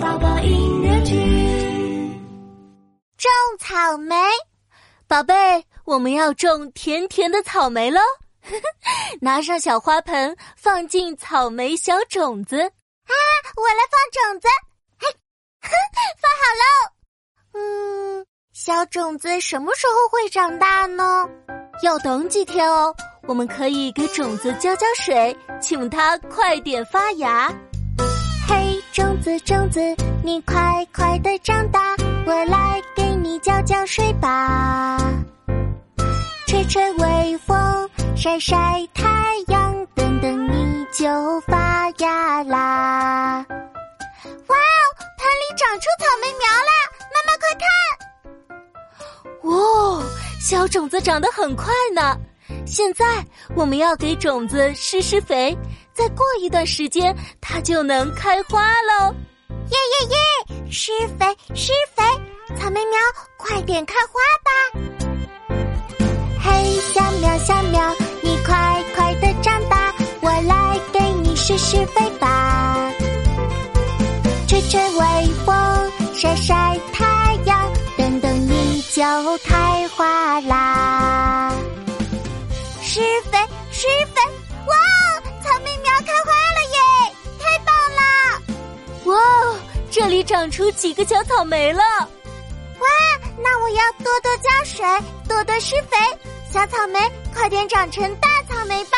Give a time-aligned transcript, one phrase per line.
[0.00, 1.14] 宝宝音乐剧，
[3.16, 4.14] 种草莓，
[5.06, 8.00] 宝贝，我们要种甜甜的草莓喽！
[9.20, 12.60] 拿上小花盆，放进草莓小种子。
[12.60, 13.14] 啊，
[13.56, 14.48] 我来放种子。
[14.98, 15.08] 嘿，
[16.20, 16.64] 放好喽。
[17.54, 21.28] 嗯，小种子什么时候会长大呢？
[21.82, 22.94] 要等几天哦。
[23.26, 27.52] 我们可以给种子浇浇水，请它快点发芽。
[28.96, 29.78] 种子种子，
[30.24, 30.56] 你快
[30.90, 31.94] 快的长大，
[32.24, 34.96] 我来给你浇浇水吧。
[36.46, 38.56] 吹吹微风，晒晒
[38.94, 39.04] 太
[39.48, 41.06] 阳，等等你就
[41.42, 43.44] 发芽啦。
[44.24, 44.88] 哇哦，
[45.18, 46.72] 盆里长出草莓苗啦！
[47.12, 47.68] 妈妈快看！
[49.42, 50.02] 哇，哦
[50.40, 52.16] 小种子长得很快呢。
[52.66, 53.04] 现在
[53.54, 55.56] 我们要给种子施施肥，
[55.94, 59.14] 再过一段时间它就能开花喽！
[59.48, 60.16] 耶耶耶！
[60.70, 62.02] 施肥施肥，
[62.56, 62.98] 草莓苗
[63.36, 64.50] 快点开花吧！
[66.42, 72.92] 嘿，小苗小苗，你快快的长大，我来给你施施肥吧！
[74.48, 79.02] 吹吹微风，晒晒太阳，等等你就
[79.44, 81.25] 开花啦！
[82.96, 83.38] 施肥，
[83.70, 84.22] 施肥！
[84.66, 86.78] 哇哦，草莓苗开花了耶，
[87.38, 88.00] 太棒了！
[89.04, 89.56] 哇哦，
[89.90, 91.82] 这里长出几个小草莓了！
[92.78, 92.88] 哇，
[93.36, 94.82] 那我要多多浇水，
[95.28, 95.98] 多多施肥，
[96.50, 96.98] 小草莓
[97.34, 98.96] 快点长成大草莓吧！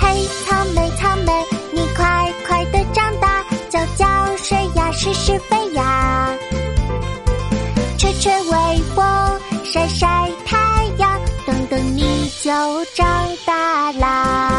[0.00, 6.34] 嘿，草莓，草莓，你快快的长大，浇浇水呀，施施肥呀，
[7.98, 10.17] 吹吹微风，晒晒。
[11.98, 12.52] 你就
[12.94, 14.57] 长大啦。